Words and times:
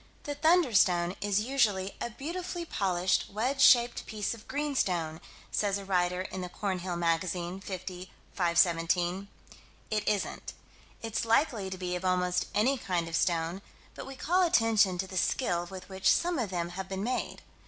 The 0.23 0.33
"thunderstone" 0.33 1.15
is 1.21 1.41
usually 1.41 1.93
"a 2.01 2.09
beautifully 2.09 2.65
polished, 2.65 3.29
wedge 3.29 3.61
shaped 3.61 4.07
piece 4.07 4.33
of 4.33 4.47
greenstone," 4.47 5.21
says 5.51 5.77
a 5.77 5.85
writer 5.85 6.23
in 6.23 6.41
the 6.41 6.49
Cornhill 6.49 6.95
Magazine, 6.95 7.59
50 7.61 8.09
517. 8.33 9.27
It 9.91 10.07
isn't: 10.07 10.53
it's 11.03 11.23
likely 11.23 11.69
to 11.69 11.77
be 11.77 11.95
of 11.95 12.03
almost 12.03 12.47
any 12.55 12.79
kind 12.79 13.07
of 13.07 13.15
stone, 13.15 13.61
but 13.93 14.07
we 14.07 14.15
call 14.15 14.41
attention 14.41 14.97
to 14.97 15.05
the 15.05 15.17
skill 15.17 15.67
with 15.69 15.87
which 15.87 16.11
some 16.11 16.39
of 16.39 16.49
them 16.49 16.69
have 16.69 16.89
been 16.89 17.03
made. 17.03 17.43